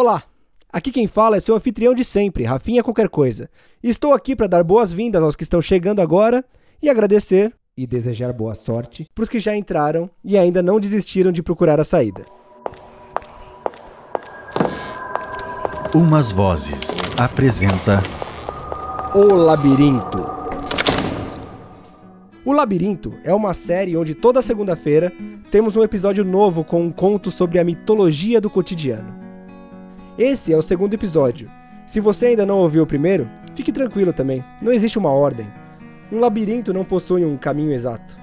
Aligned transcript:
Olá, 0.00 0.22
aqui 0.72 0.92
quem 0.92 1.08
fala 1.08 1.38
é 1.38 1.40
seu 1.40 1.56
anfitrião 1.56 1.92
de 1.92 2.04
sempre, 2.04 2.44
Rafinha 2.44 2.84
Qualquer 2.84 3.08
Coisa. 3.08 3.50
Estou 3.82 4.12
aqui 4.12 4.36
para 4.36 4.46
dar 4.46 4.62
boas-vindas 4.62 5.20
aos 5.20 5.34
que 5.34 5.42
estão 5.42 5.60
chegando 5.60 6.00
agora 6.00 6.44
e 6.80 6.88
agradecer 6.88 7.52
e 7.76 7.84
desejar 7.84 8.32
boa 8.32 8.54
sorte 8.54 9.08
para 9.12 9.24
os 9.24 9.28
que 9.28 9.40
já 9.40 9.56
entraram 9.56 10.08
e 10.22 10.38
ainda 10.38 10.62
não 10.62 10.78
desistiram 10.78 11.32
de 11.32 11.42
procurar 11.42 11.80
a 11.80 11.84
saída. 11.84 12.24
Umas 15.92 16.30
Vozes 16.30 16.96
apresenta 17.18 18.00
O 19.16 19.34
Labirinto. 19.34 20.24
O 22.44 22.52
Labirinto 22.52 23.14
é 23.24 23.34
uma 23.34 23.52
série 23.52 23.96
onde 23.96 24.14
toda 24.14 24.42
segunda-feira 24.42 25.12
temos 25.50 25.76
um 25.76 25.82
episódio 25.82 26.24
novo 26.24 26.62
com 26.62 26.82
um 26.82 26.92
conto 26.92 27.32
sobre 27.32 27.58
a 27.58 27.64
mitologia 27.64 28.40
do 28.40 28.48
cotidiano. 28.48 29.17
Esse 30.18 30.52
é 30.52 30.56
o 30.56 30.62
segundo 30.62 30.94
episódio. 30.94 31.48
Se 31.86 32.00
você 32.00 32.26
ainda 32.26 32.44
não 32.44 32.58
ouviu 32.58 32.82
o 32.82 32.86
primeiro, 32.86 33.30
fique 33.54 33.70
tranquilo 33.70 34.12
também, 34.12 34.42
não 34.60 34.72
existe 34.72 34.98
uma 34.98 35.12
ordem. 35.12 35.46
Um 36.10 36.18
labirinto 36.18 36.74
não 36.74 36.84
possui 36.84 37.24
um 37.24 37.36
caminho 37.36 37.70
exato. 37.70 38.18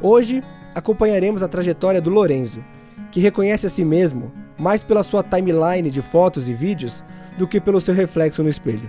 Hoje 0.00 0.42
acompanharemos 0.74 1.42
a 1.42 1.48
trajetória 1.48 2.00
do 2.00 2.08
Lorenzo, 2.08 2.64
que 3.12 3.20
reconhece 3.20 3.66
a 3.66 3.68
si 3.68 3.84
mesmo 3.84 4.32
mais 4.58 4.82
pela 4.82 5.02
sua 5.02 5.22
timeline 5.22 5.90
de 5.90 6.00
fotos 6.00 6.48
e 6.48 6.54
vídeos 6.54 7.04
do 7.36 7.46
que 7.46 7.60
pelo 7.60 7.82
seu 7.82 7.92
reflexo 7.92 8.42
no 8.42 8.48
espelho. 8.48 8.88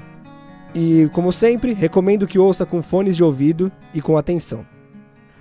E, 0.73 1.09
como 1.11 1.33
sempre, 1.33 1.73
recomendo 1.73 2.27
que 2.27 2.39
ouça 2.39 2.65
com 2.65 2.81
fones 2.81 3.17
de 3.17 3.25
ouvido 3.25 3.69
e 3.93 4.01
com 4.01 4.15
atenção. 4.15 4.65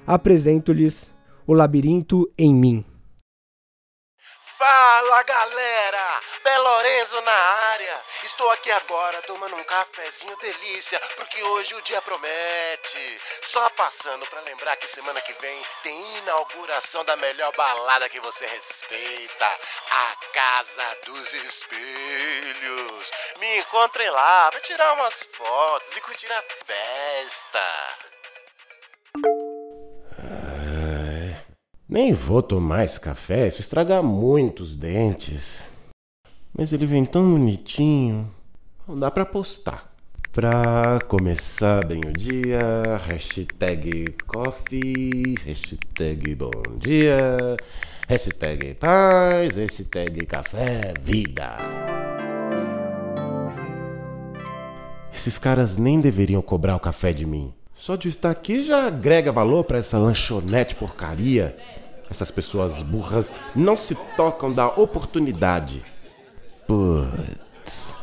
Apresento-lhes 0.04 1.14
O 1.46 1.54
Labirinto 1.54 2.28
em 2.36 2.52
Mim. 2.52 2.84
Fala 4.66 5.22
galera! 5.24 6.20
Belorenzo 6.42 7.20
na 7.20 7.32
área! 7.32 8.00
Estou 8.22 8.50
aqui 8.50 8.70
agora 8.70 9.20
tomando 9.20 9.56
um 9.56 9.64
cafezinho 9.64 10.34
delícia, 10.38 10.98
porque 11.16 11.42
hoje 11.42 11.74
o 11.74 11.82
dia 11.82 12.00
promete. 12.00 13.20
Só 13.42 13.68
passando 13.70 14.26
para 14.26 14.40
lembrar 14.40 14.74
que 14.76 14.88
semana 14.88 15.20
que 15.20 15.34
vem 15.34 15.66
tem 15.82 16.16
inauguração 16.16 17.04
da 17.04 17.14
melhor 17.14 17.52
balada 17.54 18.08
que 18.08 18.18
você 18.20 18.46
respeita, 18.46 19.58
a 19.90 20.16
Casa 20.32 20.98
dos 21.04 21.34
Espelhos. 21.34 23.12
Me 23.40 23.58
encontrem 23.58 24.08
lá 24.08 24.50
para 24.50 24.60
tirar 24.60 24.94
umas 24.94 25.24
fotos 25.24 25.94
e 25.94 26.00
curtir 26.00 26.32
a 26.32 26.42
festa. 26.64 27.98
Nem 31.94 32.12
vou 32.12 32.42
tomar 32.42 32.82
esse 32.82 32.98
café, 32.98 33.46
isso 33.46 33.60
estraga 33.60 34.02
muito 34.02 34.64
os 34.64 34.76
dentes. 34.76 35.68
Mas 36.52 36.72
ele 36.72 36.86
vem 36.86 37.04
tão 37.04 37.22
bonitinho, 37.30 38.28
não 38.88 38.98
dá 38.98 39.12
pra 39.12 39.24
postar. 39.24 39.94
Pra 40.32 40.98
começar 41.06 41.86
bem 41.86 42.00
o 42.00 42.12
dia, 42.12 43.00
hashtag 43.06 44.12
coffee, 44.26 45.36
hashtag 45.44 46.34
bom 46.34 46.50
dia, 46.80 47.56
hashtag 48.08 48.74
paz, 48.74 49.54
hashtag 49.54 50.26
café, 50.26 50.94
vida. 51.00 51.58
Esses 55.14 55.38
caras 55.38 55.76
nem 55.76 56.00
deveriam 56.00 56.42
cobrar 56.42 56.74
o 56.74 56.80
café 56.80 57.12
de 57.12 57.24
mim. 57.24 57.54
Só 57.76 57.94
de 57.94 58.08
estar 58.08 58.30
aqui 58.30 58.64
já 58.64 58.88
agrega 58.88 59.30
valor 59.30 59.62
para 59.62 59.78
essa 59.78 59.96
lanchonete 59.96 60.74
porcaria. 60.74 61.56
Essas 62.10 62.30
pessoas 62.30 62.82
burras 62.82 63.32
não 63.54 63.76
se 63.76 63.94
tocam 64.16 64.52
da 64.52 64.68
oportunidade. 64.68 65.82
Putz. 66.66 67.94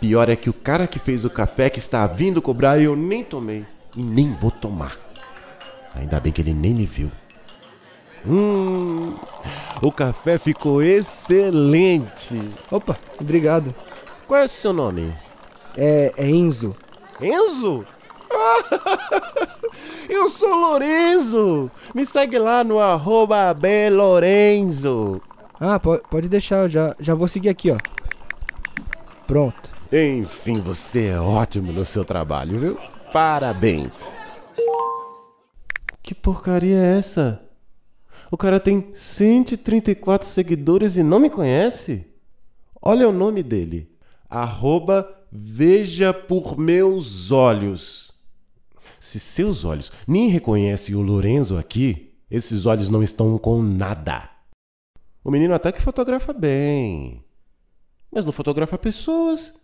Pior 0.00 0.28
é 0.30 0.36
que 0.36 0.48
o 0.48 0.54
cara 0.54 0.86
que 0.86 0.98
fez 0.98 1.24
o 1.24 1.30
café 1.30 1.68
que 1.68 1.78
está 1.78 2.06
vindo 2.06 2.40
cobrar 2.40 2.80
eu 2.80 2.96
nem 2.96 3.22
tomei. 3.22 3.66
E 3.96 4.02
nem 4.02 4.32
vou 4.34 4.50
tomar. 4.50 4.96
Ainda 5.94 6.20
bem 6.20 6.32
que 6.32 6.40
ele 6.40 6.54
nem 6.54 6.72
me 6.72 6.86
viu. 6.86 7.10
Hum, 8.26 9.14
o 9.82 9.90
café 9.90 10.38
ficou 10.38 10.82
excelente. 10.82 12.38
Opa, 12.70 12.96
obrigado. 13.18 13.74
Qual 14.26 14.40
é 14.40 14.44
o 14.44 14.48
seu 14.48 14.72
nome? 14.72 15.12
É, 15.76 16.12
é 16.16 16.28
Enzo. 16.28 16.76
Enzo? 17.20 17.84
Eu 20.08 20.28
sou 20.28 20.54
Lorenzo! 20.54 21.70
Me 21.94 22.04
segue 22.04 22.38
lá 22.38 22.64
no 22.64 22.78
arroba 22.78 23.52
Belorenzo. 23.54 25.20
Ah, 25.58 25.78
pode, 25.78 26.02
pode 26.10 26.28
deixar, 26.28 26.68
já, 26.68 26.94
já 26.98 27.14
vou 27.14 27.28
seguir 27.28 27.48
aqui, 27.48 27.70
ó. 27.70 27.78
Pronto. 29.26 29.70
Enfim, 29.92 30.60
você 30.60 31.06
é 31.06 31.20
ótimo 31.20 31.72
no 31.72 31.84
seu 31.84 32.04
trabalho, 32.04 32.58
viu? 32.58 32.78
Parabéns! 33.12 34.16
Que 36.02 36.14
porcaria 36.14 36.76
é 36.76 36.98
essa? 36.98 37.42
O 38.30 38.36
cara 38.36 38.60
tem 38.60 38.90
134 38.94 40.26
seguidores 40.26 40.96
e 40.96 41.02
não 41.02 41.18
me 41.18 41.28
conhece? 41.30 42.06
Olha 42.80 43.08
o 43.08 43.12
nome 43.12 43.42
dele. 43.42 43.90
Arroba 44.28 45.20
Veja 45.32 46.12
por 46.12 46.58
meus 46.58 47.30
olhos. 47.30 48.09
Se 49.00 49.18
seus 49.18 49.64
olhos 49.64 49.90
nem 50.06 50.28
reconhecem 50.28 50.94
o 50.94 51.00
Lorenzo 51.00 51.56
aqui, 51.56 52.12
esses 52.30 52.66
olhos 52.66 52.90
não 52.90 53.02
estão 53.02 53.38
com 53.38 53.62
nada. 53.62 54.28
O 55.24 55.30
menino 55.30 55.54
até 55.54 55.72
que 55.72 55.80
fotografa 55.80 56.34
bem, 56.34 57.24
mas 58.12 58.26
não 58.26 58.30
fotografa 58.30 58.76
pessoas. 58.76 59.54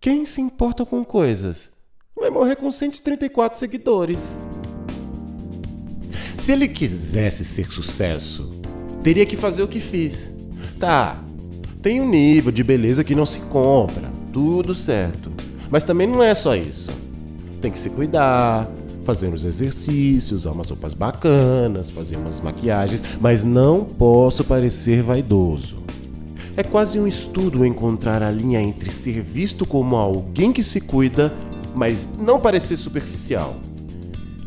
Quem 0.00 0.24
se 0.24 0.40
importa 0.40 0.86
com 0.86 1.04
coisas? 1.04 1.70
Vai 2.16 2.30
morrer 2.30 2.56
com 2.56 2.72
134 2.72 3.58
seguidores. 3.58 4.18
Se 6.38 6.52
ele 6.52 6.66
quisesse 6.66 7.44
ser 7.44 7.70
sucesso, 7.70 8.58
teria 9.02 9.26
que 9.26 9.36
fazer 9.36 9.62
o 9.62 9.68
que 9.68 9.80
fiz. 9.80 10.30
Tá, 10.78 11.22
tem 11.82 12.00
um 12.00 12.08
nível 12.08 12.50
de 12.50 12.64
beleza 12.64 13.04
que 13.04 13.14
não 13.14 13.26
se 13.26 13.40
compra, 13.40 14.10
tudo 14.32 14.74
certo. 14.74 15.30
Mas 15.70 15.84
também 15.84 16.06
não 16.06 16.22
é 16.22 16.34
só 16.34 16.56
isso 16.56 16.90
tem 17.60 17.70
que 17.70 17.78
se 17.78 17.90
cuidar, 17.90 18.68
fazer 19.04 19.28
uns 19.28 19.44
exercícios, 19.44 20.32
usar 20.32 20.52
umas 20.52 20.68
roupas 20.68 20.94
bacanas, 20.94 21.90
fazer 21.90 22.16
umas 22.16 22.40
maquiagens, 22.40 23.02
mas 23.20 23.44
não 23.44 23.84
posso 23.84 24.42
parecer 24.44 25.02
vaidoso. 25.02 25.78
É 26.56 26.62
quase 26.62 26.98
um 26.98 27.06
estudo 27.06 27.64
encontrar 27.64 28.22
a 28.22 28.30
linha 28.30 28.60
entre 28.60 28.90
ser 28.90 29.22
visto 29.22 29.64
como 29.64 29.96
alguém 29.96 30.52
que 30.52 30.62
se 30.62 30.80
cuida, 30.80 31.32
mas 31.74 32.08
não 32.18 32.40
parecer 32.40 32.76
superficial. 32.76 33.56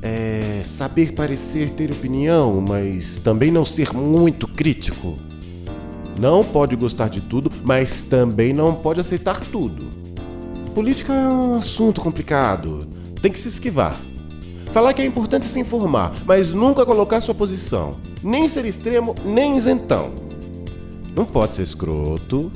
É 0.01 0.61
saber 0.65 1.13
parecer 1.13 1.69
ter 1.69 1.91
opinião, 1.91 2.59
mas 2.59 3.19
também 3.19 3.51
não 3.51 3.63
ser 3.63 3.93
muito 3.93 4.47
crítico. 4.47 5.15
Não 6.19 6.43
pode 6.43 6.75
gostar 6.75 7.09
de 7.09 7.21
tudo, 7.21 7.51
mas 7.63 8.03
também 8.03 8.53
não 8.53 8.75
pode 8.75 8.99
aceitar 8.99 9.39
tudo. 9.39 9.87
Política 10.75 11.13
é 11.13 11.27
um 11.27 11.55
assunto 11.55 12.01
complicado 12.01 12.87
tem 13.23 13.31
que 13.31 13.39
se 13.39 13.47
esquivar. 13.47 13.97
Falar 14.73 14.93
que 14.93 15.01
é 15.01 15.05
importante 15.05 15.45
se 15.45 15.57
informar, 15.57 16.13
mas 16.25 16.53
nunca 16.53 16.85
colocar 16.85 17.21
sua 17.21 17.33
posição. 17.33 17.91
Nem 18.21 18.49
ser 18.49 18.65
extremo, 18.65 19.15
nem 19.23 19.55
isentão. 19.55 20.11
Não 21.15 21.23
pode 21.23 21.55
ser 21.55 21.61
escroto, 21.61 22.51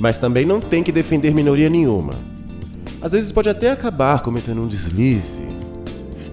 mas 0.00 0.18
também 0.18 0.44
não 0.44 0.60
tem 0.60 0.82
que 0.82 0.90
defender 0.90 1.32
minoria 1.32 1.70
nenhuma. 1.70 2.14
Às 3.00 3.12
vezes 3.12 3.30
pode 3.30 3.48
até 3.48 3.70
acabar 3.70 4.20
cometendo 4.20 4.60
um 4.60 4.66
deslize. 4.66 5.46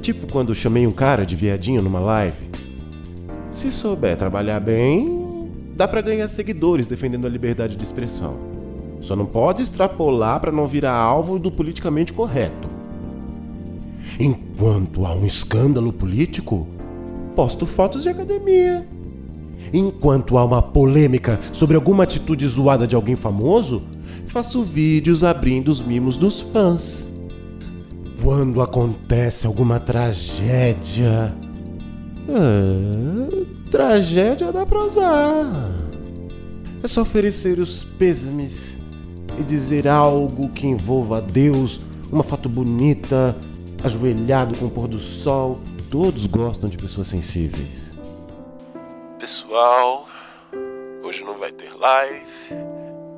Tipo 0.02 0.31
quando 0.31 0.56
chamei 0.56 0.88
um 0.88 0.91
cara 0.91 1.23
de 1.23 1.35
viadinho 1.35 1.84
numa 1.84 2.00
live. 2.00 2.50
Se 3.52 3.72
souber 3.72 4.17
trabalhar 4.17 4.59
bem, 4.59 5.47
dá 5.75 5.88
para 5.88 6.02
ganhar 6.02 6.28
seguidores 6.28 6.88
defendendo 6.88 7.28
a 7.28 7.29
liberdade 7.29 7.75
de 7.75 7.84
expressão. 7.84 8.35
Só 9.00 9.16
não 9.16 9.28
pode 9.28 9.61
extrapolar 9.61 10.40
para 10.40 10.52
não 10.52 10.67
virar 10.67 10.96
alvo 10.96 11.37
do 11.37 11.52
politicamente 11.52 12.11
correto. 12.11 12.65
Enquanto 14.19 15.05
há 15.05 15.13
um 15.13 15.25
escândalo 15.25 15.91
político, 15.91 16.67
posto 17.35 17.66
fotos 17.66 18.03
de 18.03 18.09
academia. 18.09 18.87
Enquanto 19.73 20.37
há 20.37 20.46
uma 20.46 20.61
polêmica 20.61 21.40
sobre 21.52 21.75
alguma 21.75 22.03
atitude 22.03 22.46
zoada 22.47 22.87
de 22.87 22.96
alguém 22.96 23.16
famoso, 23.16 23.84
faço 24.28 24.63
vídeos 24.63 25.23
abrindo 25.23 25.69
os 25.69 25.81
mimos 25.81 26.17
dos 26.17 26.40
fãs. 26.40 27.07
Quando 28.22 28.61
acontece 28.61 29.46
alguma 29.46 29.79
tragédia. 29.79 31.35
Ah, 32.29 33.46
tragédia 33.69 34.51
dá 34.51 34.66
pra 34.66 34.84
usar. 34.84 35.72
É 36.81 36.87
só 36.87 37.01
oferecer 37.01 37.59
os 37.59 37.84
pêsames 37.84 38.75
e 39.40 39.43
dizer 39.43 39.87
algo 39.87 40.49
que 40.49 40.67
envolva 40.67 41.22
Deus, 41.22 41.81
uma 42.11 42.23
foto 42.23 42.47
bonita, 42.47 43.35
ajoelhado 43.85 44.58
com 44.58 44.66
o 44.66 44.70
pôr 44.70 44.87
do 44.87 44.99
sol. 44.99 45.61
Todos 45.91 46.26
gostam 46.26 46.67
de 46.67 46.76
pessoas 46.76 47.08
sensíveis. 47.08 47.93
Pessoal, 49.20 50.08
hoje 51.03 51.23
não 51.23 51.37
vai 51.37 51.52
ter 51.52 51.72
live. 51.78 52.55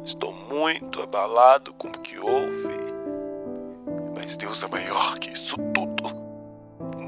Estou 0.03 0.33
muito 0.33 1.01
abalado 1.01 1.73
com 1.73 1.87
o 1.87 1.99
que 1.99 2.19
houve. 2.19 2.77
Mas 4.15 4.35
Deus 4.35 4.61
é 4.61 4.67
maior 4.67 5.17
que 5.19 5.31
isso 5.31 5.55
tudo. 5.73 6.13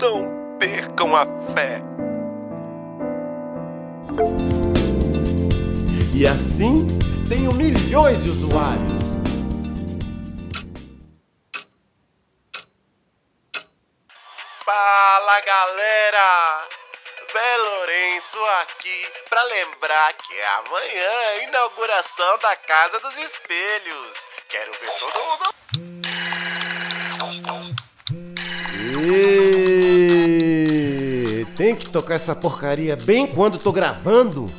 Não 0.01 0.57
percam 0.57 1.15
a 1.15 1.25
fé. 1.25 1.81
E 6.15 6.25
assim 6.25 6.87
tenho 7.27 7.53
milhões 7.53 8.23
de 8.23 8.29
usuários. 8.29 8.98
Galera! 15.45 16.67
Belo 17.33 17.63
Lourenço 17.63 18.39
aqui 18.61 19.07
para 19.29 19.41
lembrar 19.43 20.11
que 20.13 20.33
é 20.33 20.47
amanhã 20.57 21.11
a 21.29 21.37
inauguração 21.43 22.37
da 22.39 22.55
Casa 22.55 22.99
dos 22.99 23.15
Espelhos. 23.17 24.27
Quero 24.49 24.71
ver 24.73 24.91
todo 24.99 25.23
mundo. 25.23 25.45
E... 29.01 29.55
Tem 31.55 31.75
que 31.75 31.89
tocar 31.89 32.15
essa 32.15 32.35
porcaria 32.35 32.95
bem 32.97 33.25
quando 33.27 33.59
tô 33.59 33.71
gravando? 33.71 34.51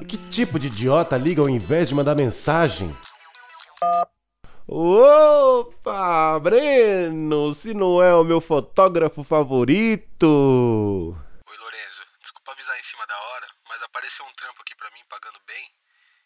E 0.00 0.04
que 0.04 0.16
tipo 0.16 0.58
de 0.58 0.66
idiota 0.66 1.16
liga 1.16 1.42
ao 1.42 1.48
invés 1.48 1.88
de 1.90 1.94
mandar 1.94 2.14
mensagem? 2.16 2.96
Opa, 4.70 6.38
Breno, 6.40 7.54
se 7.54 7.72
não 7.72 8.02
é 8.02 8.14
o 8.14 8.22
meu 8.22 8.38
fotógrafo 8.38 9.24
favorito. 9.24 10.26
Oi, 10.26 11.56
Lorenzo. 11.56 12.02
Desculpa 12.20 12.52
avisar 12.52 12.78
em 12.78 12.82
cima 12.82 13.06
da 13.06 13.16
hora, 13.18 13.46
mas 13.66 13.82
apareceu 13.82 14.26
um 14.26 14.34
trampo 14.34 14.60
aqui 14.60 14.76
pra 14.76 14.90
mim 14.90 15.00
pagando 15.08 15.40
bem 15.46 15.64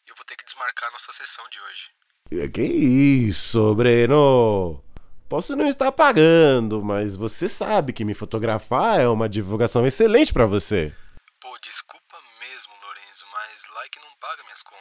e 0.04 0.10
eu 0.10 0.16
vou 0.16 0.24
ter 0.24 0.34
que 0.34 0.44
desmarcar 0.44 0.88
a 0.88 0.92
nossa 0.92 1.12
sessão 1.12 1.44
de 1.50 1.60
hoje. 1.60 2.50
Que 2.50 2.62
isso, 2.62 3.76
Breno? 3.76 4.82
Posso 5.28 5.54
não 5.54 5.68
estar 5.68 5.92
pagando, 5.92 6.82
mas 6.82 7.16
você 7.16 7.48
sabe 7.48 7.92
que 7.92 8.04
me 8.04 8.12
fotografar 8.12 9.00
é 9.00 9.06
uma 9.06 9.28
divulgação 9.28 9.86
excelente 9.86 10.32
pra 10.32 10.46
você. 10.46 10.92
Pô, 11.40 11.56
desculpa 11.62 12.18
mesmo, 12.40 12.72
Lorenzo, 12.82 13.24
mas 13.32 13.62
like 13.76 14.00
não 14.00 14.10
paga 14.20 14.42
minhas 14.42 14.64
contas. 14.64 14.71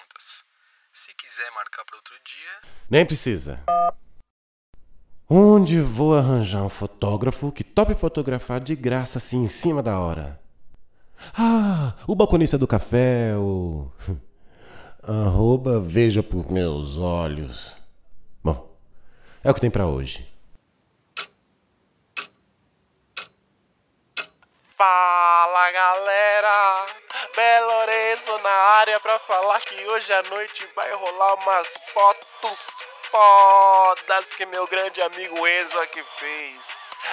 Se 1.42 1.48
quiser 1.48 1.56
marcar 1.56 1.84
pra 1.86 1.96
outro 1.96 2.14
dia, 2.24 2.72
Nem 2.88 3.04
precisa. 3.04 3.60
Onde 5.28 5.82
vou 5.82 6.16
arranjar 6.16 6.64
um 6.64 6.70
fotógrafo 6.70 7.52
que 7.52 7.64
tope 7.64 7.96
fotografar 7.96 8.60
de 8.60 8.76
graça 8.76 9.18
assim 9.18 9.44
em 9.44 9.48
cima 9.48 9.82
da 9.82 10.00
hora? 10.00 10.40
Ah, 11.34 11.96
o 12.06 12.16
balconista 12.16 12.60
do 12.60 12.68
café, 12.68 13.36
o. 13.38 13.92
Arroba 15.02 15.80
veja 15.80 16.22
por 16.22 16.52
meus 16.52 17.00
olhos. 17.00 17.76
Bom, 18.44 18.78
é 19.44 19.50
o 19.50 19.54
que 19.54 19.62
tem 19.62 19.72
pra 19.72 19.88
hoje. 19.88 20.32
Fala 24.78 25.72
galera! 25.72 27.00
Belo 27.36 27.68
Lourenço 27.68 28.38
na 28.39 28.50
área 28.50 29.00
pra 29.00 29.18
falar 29.19 29.60
que 29.62 29.88
hoje 29.88 30.12
à 30.13 30.22
noite 30.24 30.68
vai 30.75 30.92
rolar 30.92 31.36
umas 31.36 31.68
fotos 31.94 32.83
fodas 33.10 34.33
que 34.33 34.45
meu 34.45 34.68
grande 34.68 35.01
amigo 35.01 35.48
Enzo 35.48 35.78
aqui 35.80 36.04
fez. 36.18 36.68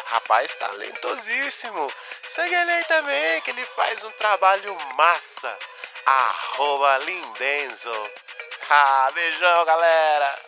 Rapaz 0.06 0.54
talentosíssimo. 0.56 1.90
Segue 2.26 2.54
ele 2.54 2.70
aí 2.70 2.84
também 2.84 3.40
que 3.42 3.50
ele 3.50 3.64
faz 3.76 4.04
um 4.04 4.10
trabalho 4.12 4.76
massa. 4.96 5.56
Arroba 6.04 6.98
Lindenzo. 6.98 7.92
Ah, 8.70 9.10
beijão 9.14 9.64
galera! 9.64 10.38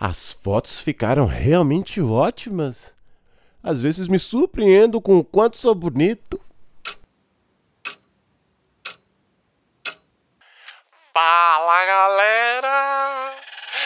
As 0.00 0.32
fotos 0.32 0.80
ficaram 0.80 1.26
realmente 1.26 2.00
ótimas. 2.02 2.92
Às 3.62 3.80
vezes 3.80 4.08
me 4.08 4.18
surpreendo 4.18 5.00
com 5.00 5.18
o 5.18 5.24
quanto 5.24 5.56
sou 5.56 5.74
bonito. 5.74 6.40
Fala 11.16 11.84
galera! 11.86 13.34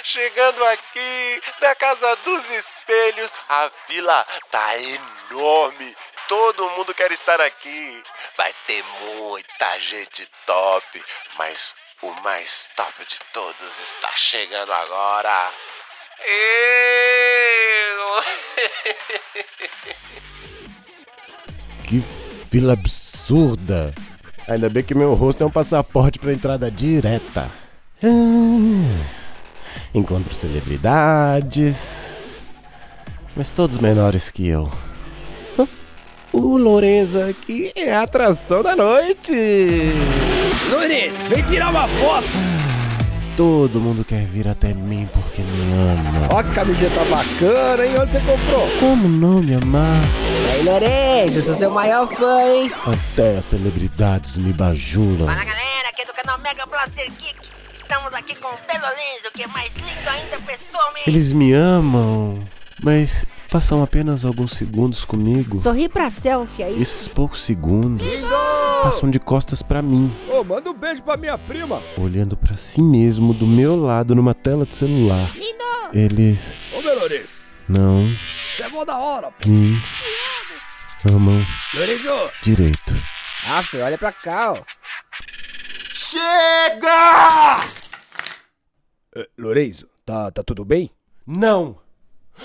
Chegando 0.03 0.65
aqui 0.65 1.41
na 1.61 1.77
Casa 1.77 2.17
dos 2.25 2.51
Espelhos, 2.51 3.33
a 3.49 3.71
fila 3.87 4.27
tá 4.51 4.77
enorme. 4.77 5.97
Todo 6.27 6.69
mundo 6.71 6.93
quer 6.93 7.13
estar 7.13 7.41
aqui. 7.41 8.03
Vai 8.37 8.53
ter 8.67 8.83
muita 8.83 9.79
gente 9.79 10.29
top, 10.45 11.05
mas 11.39 11.73
o 12.03 12.11
mais 12.23 12.69
top 12.75 13.05
de 13.05 13.21
todos 13.33 13.79
está 13.79 14.11
chegando 14.17 14.73
agora. 14.73 15.53
Eu! 16.25 18.25
Que 21.87 22.03
fila 22.51 22.73
absurda! 22.73 23.95
Ainda 24.49 24.69
bem 24.69 24.83
que 24.83 24.95
meu 24.95 25.15
rosto 25.15 25.43
é 25.43 25.47
um 25.47 25.51
passaporte 25.51 26.19
para 26.19 26.33
entrada 26.33 26.71
direta. 26.71 27.47
Ah, 28.03 29.05
encontro 29.95 30.35
celebridades, 30.35 32.21
mas 33.37 33.53
todos 33.53 33.79
menores 33.79 34.31
que 34.31 34.49
eu. 34.49 34.71
O 36.33 36.57
Lorenzo 36.57 37.21
aqui 37.21 37.73
é 37.75 37.93
a 37.93 38.03
atração 38.03 38.63
da 38.63 38.77
noite. 38.77 39.33
Lourenço, 40.71 41.17
vem 41.29 41.43
tirar 41.45 41.71
uma 41.71 41.89
foto! 41.89 42.50
Todo 43.41 43.81
mundo 43.81 44.05
quer 44.05 44.27
vir 44.27 44.47
até 44.47 44.75
mim 44.75 45.09
porque 45.11 45.41
me 45.41 45.73
ama. 45.73 46.29
Ó 46.31 46.43
que 46.43 46.55
camiseta 46.55 47.03
bacana, 47.07 47.87
hein? 47.87 47.95
Onde 47.99 48.13
você 48.13 48.21
comprou? 48.21 48.69
Como 48.79 49.09
não 49.09 49.41
me 49.41 49.55
amar? 49.55 50.03
Ei, 50.55 50.63
Lourenço, 50.63 51.41
sou 51.45 51.55
seu 51.55 51.71
maior 51.71 52.07
fã, 52.07 52.43
hein? 52.43 52.71
Até 52.85 53.39
as 53.39 53.47
celebridades 53.47 54.37
me 54.37 54.53
bajulam. 54.53 55.27
Fala 55.27 55.43
galera, 55.43 55.89
aqui 55.89 56.03
é 56.03 56.05
do 56.05 56.13
canal 56.13 56.39
Mega 56.41 56.67
Blaster 56.67 57.11
Geek. 57.19 57.49
Estamos 57.73 58.13
aqui 58.13 58.35
com 58.35 58.49
o 58.49 58.59
Belo 58.71 58.85
Lourenço, 58.85 59.31
que 59.33 59.43
é 59.43 59.47
mais 59.47 59.75
lindo 59.75 60.11
ainda 60.11 60.39
pessoalmente. 60.41 61.09
Eles 61.09 61.33
me 61.33 61.55
amam, 61.55 62.47
mas 62.83 63.25
passam 63.51 63.83
apenas 63.83 64.25
alguns 64.25 64.53
segundos 64.53 65.05
comigo. 65.05 65.59
Sorri 65.59 65.89
pra 65.89 66.11
selfie 66.11 66.63
aí. 66.63 66.81
Esses 66.83 67.09
poucos 67.09 67.43
segundos 67.43 68.07
passam 68.83 69.11
de 69.11 69.19
costas 69.19 69.61
pra 69.63 69.83
mim, 69.83 70.11
Ô, 70.29 70.43
manda 70.45 70.71
um 70.71 70.75
beijo 70.75 71.03
pra 71.03 71.17
minha 71.17 71.37
prima. 71.37 71.83
olhando 71.99 72.37
pra 72.37 72.55
si 72.55 72.81
mesmo 72.81 73.35
do 73.35 73.47
meu 73.47 73.77
lado 73.77 74.15
numa 74.15 74.33
tela 74.35 74.65
de 74.65 74.75
celular. 74.75 75.29
Eles 75.93 76.55
Ô, 76.73 76.81
meu 76.81 76.99
Lourenço, 76.99 77.39
não 77.69 78.07
você 78.57 78.63
é 78.63 78.69
mó 78.69 78.85
da 78.85 78.97
hora. 78.99 79.31
pô. 79.31 79.49
me 79.49 79.77
amam 81.13 81.47
Lourenço! 81.75 82.31
direito. 82.43 82.95
Ah, 83.49 83.63
filho, 83.63 83.85
olha 83.85 83.99
pra 83.99 84.13
cá, 84.13 84.53
ó. 84.53 84.59
Chega! 85.93 87.61
Lourenço, 89.39 89.87
tá, 90.05 90.31
tá 90.31 90.43
tudo 90.43 90.65
bem? 90.65 90.91
Não! 91.27 91.77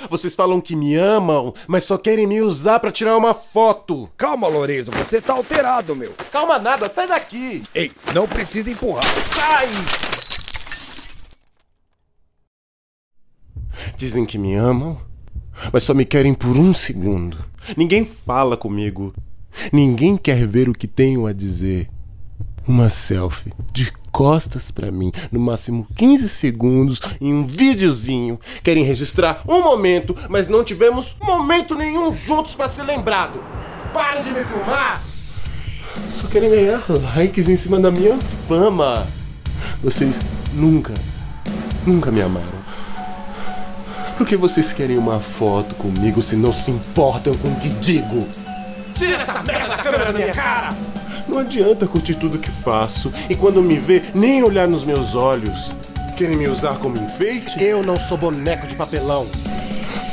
Vocês 0.10 0.36
falam 0.36 0.62
que 0.62 0.75
me 0.75 0.96
amam, 0.96 1.54
mas 1.68 1.84
só 1.84 1.98
querem 1.98 2.28
me 2.28 2.42
usar 2.42 2.80
pra 2.80 2.92
tirar 2.92 3.18
uma 3.18 3.34
foto. 3.34 4.10
Calma, 4.18 4.48
Lourenço, 4.48 4.92
você 4.92 5.22
tá 5.22 5.34
alterado, 5.34 5.96
meu. 5.96 6.14
Calma 6.32 6.60
nada, 6.60 6.90
sai 6.90 7.08
daqui! 7.08 7.64
Ei, 7.74 7.92
não 8.14 8.28
precisa 8.28 8.70
empurrar. 8.70 9.04
Sai! 9.34 9.70
Dizem 13.98 14.25
que 14.25 14.38
me 14.38 14.56
amam, 14.56 14.98
mas 15.72 15.84
só 15.84 15.94
me 15.94 16.06
querem 16.06 16.34
por 16.34 16.58
um 16.58 16.74
segundo. 16.74 17.38
Ninguém 17.78 18.06
fala 18.06 18.58
comigo. 18.58 19.14
Ninguém 19.72 20.18
quer 20.18 20.46
ver 20.48 20.70
o 20.70 20.74
que 20.74 20.88
tenho 20.88 21.25
a 21.25 21.34
dizer. 21.34 21.90
Uma 22.68 22.90
selfie 22.90 23.54
de 23.72 23.92
costas 24.15 24.72
pra 24.72 24.93
mim, 24.93 25.12
no 25.29 25.41
máximo 25.41 25.86
15 25.93 26.29
segundos, 26.29 27.01
em 27.19 27.34
um 27.34 27.45
videozinho. 27.45 28.39
Querem 28.63 28.81
registrar 28.81 29.41
um 29.45 29.62
momento, 29.62 30.15
mas 30.29 30.48
não 30.48 30.63
tivemos 30.63 31.17
momento 31.22 31.75
nenhum 31.75 32.13
juntos 32.13 32.55
pra 32.55 32.69
ser 32.69 32.84
lembrado. 32.84 33.43
Para 33.93 34.22
de 34.22 34.31
me 34.31 34.41
filmar! 34.45 35.03
Só 36.13 36.27
querem 36.27 36.50
ganhar 36.50 36.81
likes 37.13 37.50
em 37.50 37.57
cima 37.57 37.77
da 37.77 37.91
minha 37.91 38.17
fama. 38.48 39.05
Vocês 39.84 40.17
nunca, 40.53 40.93
nunca 41.86 42.10
me 42.10 42.22
amaram. 42.22 42.55
Por 44.17 44.25
que 44.25 44.38
vocês 44.38 44.72
querem 44.72 44.98
uma 44.98 45.19
foto 45.19 45.75
comigo 45.75 46.22
se 46.22 46.38
não 46.38 46.53
se 46.53 46.72
importam 46.72 47.36
com 47.36 47.50
o 47.50 47.60
que 47.60 47.67
digo? 47.67 48.25
Tira 48.93 49.24
essa 49.24 49.43
merda 49.43 49.75
da 49.75 49.77
câmera 49.77 50.05
da 50.05 50.13
minha 50.13 50.34
cara! 50.34 50.74
Não 51.27 51.39
adianta 51.39 51.88
curtir 51.88 52.15
tudo 52.15 52.38
que 52.38 52.51
faço 52.51 53.12
e 53.29 53.36
quando 53.36 53.62
me 53.62 53.79
vê, 53.79 54.03
nem 54.13 54.44
olhar 54.44 54.67
nos 54.67 54.84
meus 54.84 55.15
olhos. 55.15 55.72
Querem 56.15 56.38
me 56.38 56.48
usar 56.48 56.77
como 56.77 56.98
enfeite? 56.98 57.62
Eu 57.62 57.84
não 57.84 57.98
sou 57.98 58.17
boneco 58.17 58.67
de 58.67 58.75
papelão. 58.75 59.27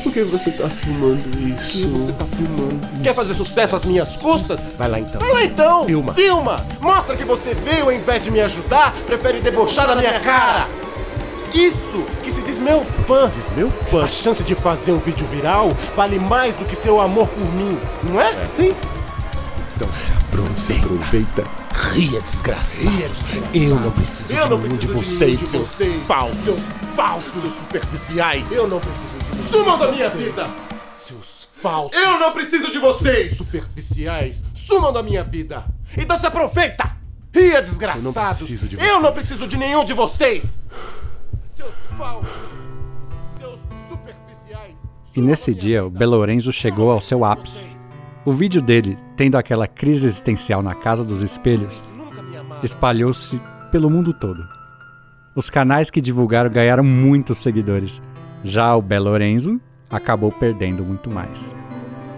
Por 0.02 0.12
que 0.12 0.24
você 0.24 0.50
tá 0.50 0.68
filmando 0.68 1.22
isso? 1.38 1.88
Por 1.88 1.90
que 1.90 1.98
você 1.98 2.12
tá 2.12 2.24
filmando? 2.26 2.80
Quer 3.02 3.14
fazer 3.14 3.34
sucesso 3.34 3.76
às 3.76 3.84
minhas 3.84 4.16
custas? 4.16 4.68
Vai 4.76 4.88
lá 4.88 4.98
então. 4.98 5.20
Vai 5.20 5.32
lá 5.32 5.44
então! 5.44 5.84
Filma! 5.86 6.14
Filma! 6.14 6.66
Mostra 6.80 7.16
que 7.16 7.24
você 7.24 7.54
veio 7.54 7.84
ao 7.84 7.92
invés 7.92 8.24
de 8.24 8.30
me 8.30 8.40
ajudar, 8.40 8.92
prefere 9.06 9.40
debochar 9.40 9.86
da 9.86 9.94
minha 9.94 10.18
cara! 10.20 10.68
Isso 11.54 12.04
que 12.22 12.30
se 12.30 12.42
diz 12.42 12.58
meu 12.58 12.82
fã. 12.82 13.30
Diz 13.30 13.50
meu 13.50 13.70
fã. 13.70 14.04
A 14.04 14.08
chance 14.08 14.42
de 14.42 14.54
fazer 14.54 14.92
um 14.92 14.98
vídeo 14.98 15.26
viral 15.26 15.70
vale 15.94 16.18
mais 16.18 16.54
do 16.54 16.64
que 16.64 16.74
seu 16.74 17.00
amor 17.00 17.28
por 17.28 17.44
mim, 17.54 17.78
não 18.02 18.20
é? 18.20 18.30
É 18.42 18.48
sim? 18.48 18.74
Então 19.76 19.92
se 19.92 20.12
aproveita. 20.12 20.84
aproveita. 20.84 21.44
Ria, 21.92 22.20
desgraçado. 22.20 22.90
Eu 23.54 23.80
não 23.80 23.90
preciso 23.90 24.32
Eu 24.32 24.44
de 24.44 24.50
não 24.50 24.58
nenhum 24.58 24.76
preciso 24.76 24.80
de 24.80 24.86
de 24.86 24.92
vocês, 24.92 25.20
nenhum 25.20 25.36
de 25.36 25.46
seus 25.50 25.68
vocês. 25.68 26.06
falsos. 26.06 26.44
Seus 26.44 26.60
falsos 26.94 27.52
superficiais. 27.54 28.52
Eu 28.52 28.68
não 28.68 28.78
preciso 28.80 29.06
de 29.18 29.24
vocês. 29.36 29.50
Sumam 29.50 29.78
da 29.78 29.90
minha 29.90 30.08
vida. 30.10 30.46
Seus 30.92 31.48
falsos. 31.62 31.96
Eu 31.98 32.18
não 32.18 32.32
preciso 32.32 32.70
de 32.70 32.78
vocês. 32.78 33.36
superficiais. 33.36 34.42
Sumam 34.54 34.92
da 34.92 35.02
minha 35.02 35.24
vida. 35.24 35.64
Então 35.96 36.16
se 36.16 36.26
aproveita. 36.26 36.96
Ria, 37.34 37.62
desgraçados. 37.62 38.38
preciso 38.38 38.68
de 38.68 38.76
Eu 38.76 38.80
vocês. 38.82 39.02
não 39.02 39.12
preciso 39.12 39.48
de 39.48 39.56
nenhum 39.56 39.84
de 39.84 39.94
vocês. 39.94 40.58
Seus 41.56 41.72
falsos. 41.96 42.28
Seus 43.40 43.58
superficiais. 43.88 44.78
E 45.16 45.20
nesse 45.22 45.54
dia, 45.54 45.84
o 45.84 45.90
Belorenzo 45.90 46.52
chegou 46.52 46.90
ao 46.90 47.00
seu 47.00 47.24
ápice. 47.24 47.66
O 48.24 48.30
vídeo 48.30 48.62
dele, 48.62 48.96
tendo 49.16 49.36
aquela 49.36 49.66
crise 49.66 50.06
existencial 50.06 50.62
na 50.62 50.76
Casa 50.76 51.02
dos 51.02 51.22
Espelhos, 51.22 51.82
espalhou-se 52.62 53.42
pelo 53.72 53.90
mundo 53.90 54.12
todo. 54.12 54.46
Os 55.34 55.50
canais 55.50 55.90
que 55.90 56.00
divulgaram 56.00 56.48
ganharam 56.48 56.84
muitos 56.84 57.38
seguidores. 57.38 58.00
Já 58.44 58.76
o 58.76 58.82
Belorenzo 58.82 59.60
acabou 59.90 60.30
perdendo 60.30 60.84
muito 60.84 61.10
mais. 61.10 61.52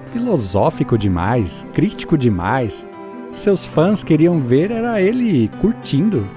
Filosófico 0.04 0.98
demais, 0.98 1.66
crítico 1.72 2.18
demais. 2.18 2.86
Seus 3.32 3.64
fãs 3.64 4.04
queriam 4.04 4.38
ver 4.38 4.70
era 4.70 5.00
ele 5.00 5.48
curtindo, 5.62 6.28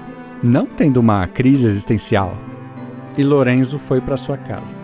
não 0.42 0.64
tendo 0.64 0.98
uma 0.98 1.26
crise 1.26 1.66
existencial. 1.66 2.34
E 3.18 3.22
Lorenzo 3.22 3.78
foi 3.78 4.00
para 4.00 4.16
sua 4.16 4.38
casa. 4.38 4.74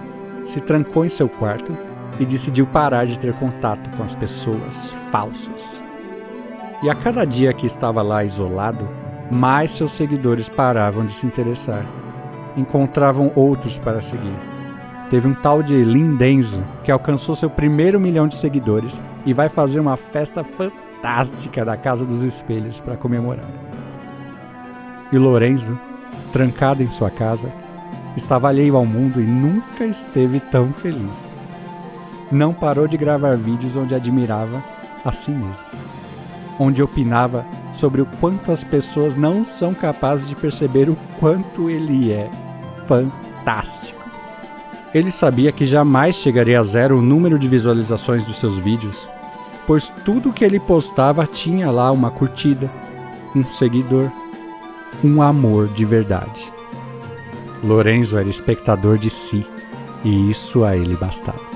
Se 0.45 0.61
trancou 0.61 1.07
em 1.07 1.09
seu 1.09 1.29
quarto 1.29 1.75
e 2.19 2.25
decidiu 2.25 2.67
parar 2.67 3.07
de 3.07 3.19
ter 3.19 3.33
contato 3.35 3.91
com 3.97 4.03
as 4.03 4.15
pessoas 4.15 4.95
falsas. 5.11 5.83
E 6.83 6.91
a 6.91 6.95
cada 6.95 7.25
dia 7.25 7.53
que 7.53 7.67
estava 7.67 8.03
lá 8.03 8.25
isolado, 8.25 8.89
mais 9.31 9.73
seus 9.73 9.93
seguidores 9.93 10.49
paravam 10.49 11.07
de 11.07 11.13
se 11.13 11.27
interessar. 11.27 11.85
Encontravam 12.57 13.33
outros 13.35 13.79
para 13.79 14.01
seguir. 14.01 14.37
Teve 15.11 15.29
um 15.29 15.35
tal 15.35 15.63
de 15.63 15.83
Lindenzo 15.83 16.65
que 16.83 16.91
alcançou 16.91 17.35
seu 17.35 17.51
primeiro 17.51 18.01
milhão 18.01 18.29
de 18.29 18.37
seguidores 18.37 19.01
e 19.25 19.33
vai 19.33 19.49
fazer 19.49 19.81
uma 19.81 19.97
festa 19.97 20.45
fantástica 20.45 21.65
da 21.65 21.77
Casa 21.77 22.05
dos 22.05 22.23
Espelhos 22.23 22.81
para 22.81 22.97
comemorar. 22.97 23.49
E 25.13 25.19
Lorenzo, 25.19 25.79
trancado 26.33 26.83
em 26.83 26.91
sua 26.91 27.11
casa, 27.11 27.53
estava 28.17 28.49
alheio 28.49 28.77
ao 28.77 28.85
mundo 28.85 29.21
e 29.21 29.25
nunca 29.25 29.85
esteve 29.85 30.41
tão 30.41 30.73
feliz. 30.73 31.34
Não 32.31 32.53
parou 32.53 32.89
de 32.89 32.97
gravar 32.97 33.37
vídeos 33.37 33.77
onde 33.77 33.95
admirava 33.95 34.63
a 35.05 35.13
si 35.13 35.31
mesmo, 35.31 35.65
onde 36.59 36.83
opinava 36.83 37.45
sobre 37.73 38.01
o 38.01 38.07
quanto 38.07 38.51
as 38.51 38.65
pessoas 38.65 39.15
não 39.15 39.45
são 39.45 39.75
capazes 39.75 40.27
de 40.27 40.35
perceber 40.35 40.89
o 40.89 40.97
quanto 41.19 41.69
ele 41.69 42.13
é 42.13 42.31
fantástico. 42.87 44.03
Ele 44.95 45.11
sabia 45.11 45.53
que 45.53 45.67
jamais 45.67 46.15
chegaria 46.15 46.61
a 46.61 46.63
zero 46.63 46.99
o 46.99 47.03
número 47.03 47.39
de 47.39 47.49
visualizações 47.49 48.25
dos 48.25 48.37
seus 48.37 48.59
vídeos, 48.59 49.09
pois 49.67 49.91
tudo 50.05 50.33
que 50.33 50.45
ele 50.45 50.61
postava 50.61 51.27
tinha 51.27 51.71
lá 51.71 51.91
uma 51.91 52.11
curtida, 52.11 52.71
um 53.35 53.43
seguidor, 53.43 54.11
um 55.03 55.21
amor 55.21 55.67
de 55.69 55.85
verdade. 55.85 56.53
Lorenzo 57.63 58.17
era 58.17 58.29
espectador 58.29 58.99
de 58.99 59.11
si, 59.11 59.45
e 60.05 60.31
isso 60.31 60.65
a 60.65 60.77
ele 60.77 60.95
bastava. 60.95 61.54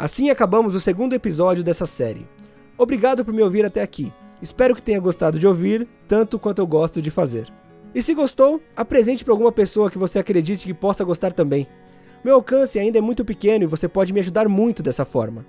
Assim 0.00 0.30
acabamos 0.30 0.74
o 0.74 0.80
segundo 0.80 1.12
episódio 1.12 1.62
dessa 1.62 1.84
série. 1.84 2.26
Obrigado 2.78 3.22
por 3.22 3.34
me 3.34 3.42
ouvir 3.42 3.66
até 3.66 3.82
aqui. 3.82 4.10
Espero 4.40 4.74
que 4.74 4.80
tenha 4.80 4.98
gostado 4.98 5.38
de 5.38 5.46
ouvir, 5.46 5.86
tanto 6.08 6.38
quanto 6.38 6.60
eu 6.60 6.66
gosto 6.66 7.02
de 7.02 7.10
fazer. 7.10 7.52
E 7.94 8.02
se 8.02 8.14
gostou, 8.14 8.62
apresente 8.74 9.22
para 9.22 9.34
alguma 9.34 9.52
pessoa 9.52 9.90
que 9.90 9.98
você 9.98 10.18
acredite 10.18 10.64
que 10.64 10.72
possa 10.72 11.04
gostar 11.04 11.34
também. 11.34 11.68
Meu 12.24 12.36
alcance 12.36 12.78
ainda 12.78 12.96
é 12.96 13.00
muito 13.02 13.26
pequeno 13.26 13.64
e 13.64 13.66
você 13.66 13.86
pode 13.86 14.10
me 14.10 14.20
ajudar 14.20 14.48
muito 14.48 14.82
dessa 14.82 15.04
forma. 15.04 15.44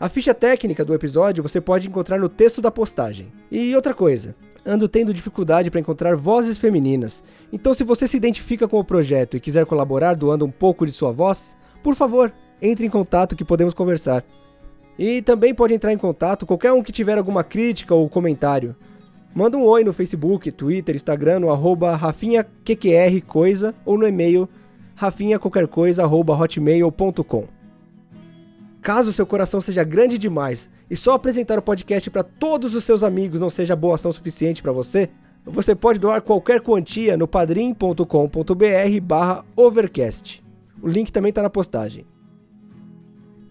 A 0.00 0.08
ficha 0.08 0.34
técnica 0.34 0.84
do 0.84 0.92
episódio 0.92 1.40
você 1.40 1.60
pode 1.60 1.86
encontrar 1.86 2.18
no 2.18 2.28
texto 2.28 2.60
da 2.60 2.72
postagem. 2.72 3.30
E 3.48 3.76
outra 3.76 3.94
coisa, 3.94 4.34
ando 4.66 4.88
tendo 4.88 5.14
dificuldade 5.14 5.70
para 5.70 5.78
encontrar 5.78 6.16
vozes 6.16 6.58
femininas. 6.58 7.22
Então, 7.52 7.72
se 7.72 7.84
você 7.84 8.08
se 8.08 8.16
identifica 8.16 8.66
com 8.66 8.80
o 8.80 8.84
projeto 8.84 9.36
e 9.36 9.40
quiser 9.40 9.64
colaborar 9.66 10.16
doando 10.16 10.44
um 10.44 10.50
pouco 10.50 10.84
de 10.84 10.90
sua 10.90 11.12
voz, 11.12 11.56
por 11.80 11.94
favor, 11.94 12.32
entre 12.60 12.86
em 12.86 12.90
contato 12.90 13.36
que 13.36 13.44
podemos 13.44 13.74
conversar. 13.74 14.24
E 14.98 15.22
também 15.22 15.54
pode 15.54 15.74
entrar 15.74 15.92
em 15.92 15.98
contato 15.98 16.46
qualquer 16.46 16.72
um 16.72 16.82
que 16.82 16.92
tiver 16.92 17.18
alguma 17.18 17.42
crítica 17.42 17.94
ou 17.94 18.08
comentário. 18.08 18.76
Manda 19.34 19.56
um 19.56 19.64
oi 19.64 19.82
no 19.82 19.92
Facebook, 19.92 20.52
Twitter, 20.52 20.94
Instagram, 20.94 21.40
no 21.40 21.50
arroba 21.50 21.98
ou 23.84 23.98
no 23.98 24.06
e-mail 24.06 24.48
rafinhaqualquercoisa.hotmail.com 24.94 27.44
Caso 28.80 29.12
seu 29.12 29.26
coração 29.26 29.60
seja 29.60 29.82
grande 29.82 30.16
demais 30.18 30.70
e 30.88 30.96
só 30.96 31.14
apresentar 31.14 31.58
o 31.58 31.62
podcast 31.62 32.08
para 32.10 32.22
todos 32.22 32.76
os 32.76 32.84
seus 32.84 33.02
amigos 33.02 33.40
não 33.40 33.50
seja 33.50 33.74
boa 33.74 33.96
ação 33.96 34.12
suficiente 34.12 34.62
para 34.62 34.70
você, 34.70 35.10
você 35.44 35.74
pode 35.74 35.98
doar 35.98 36.22
qualquer 36.22 36.60
quantia 36.60 37.16
no 37.16 37.26
padrim.com.br 37.26 38.04
barra 39.02 39.44
overcast. 39.56 40.44
O 40.82 40.88
link 40.88 41.10
também 41.10 41.30
está 41.30 41.42
na 41.42 41.50
postagem. 41.50 42.06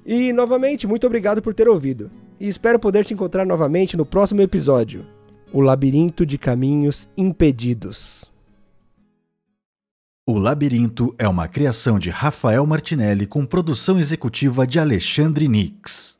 E, 0.05 0.33
novamente, 0.33 0.85
muito 0.85 1.07
obrigado 1.07 1.41
por 1.41 1.53
ter 1.53 1.67
ouvido. 1.67 2.11
E 2.39 2.47
espero 2.47 2.79
poder 2.79 3.05
te 3.05 3.13
encontrar 3.13 3.45
novamente 3.45 3.95
no 3.95 4.05
próximo 4.05 4.41
episódio. 4.41 5.05
O 5.51 5.61
Labirinto 5.61 6.25
de 6.25 6.37
Caminhos 6.37 7.07
Impedidos. 7.15 8.31
O 10.25 10.37
Labirinto 10.37 11.13
é 11.17 11.27
uma 11.27 11.47
criação 11.47 11.99
de 11.99 12.09
Rafael 12.09 12.65
Martinelli 12.65 13.25
com 13.25 13.45
produção 13.45 13.99
executiva 13.99 14.65
de 14.65 14.79
Alexandre 14.79 15.47
Nix. 15.47 16.17